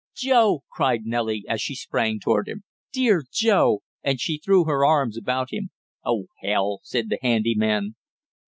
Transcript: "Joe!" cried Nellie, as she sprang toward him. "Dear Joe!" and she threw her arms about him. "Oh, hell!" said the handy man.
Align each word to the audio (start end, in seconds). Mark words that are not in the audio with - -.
"Joe!" 0.15 0.63
cried 0.71 1.01
Nellie, 1.05 1.45
as 1.47 1.61
she 1.61 1.75
sprang 1.75 2.19
toward 2.19 2.47
him. 2.47 2.63
"Dear 2.91 3.23
Joe!" 3.31 3.83
and 4.03 4.19
she 4.19 4.39
threw 4.39 4.65
her 4.65 4.83
arms 4.83 5.15
about 5.15 5.53
him. 5.53 5.69
"Oh, 6.03 6.25
hell!" 6.41 6.79
said 6.81 7.07
the 7.09 7.19
handy 7.21 7.53
man. 7.53 7.93